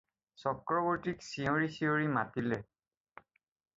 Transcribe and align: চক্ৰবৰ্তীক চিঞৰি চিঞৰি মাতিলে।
চক্ৰবৰ্তীক 0.43 1.21
চিঞৰি 1.27 1.69
চিঞৰি 1.75 2.09
মাতিলে। 2.17 2.61